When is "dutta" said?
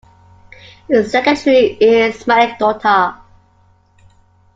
2.57-3.19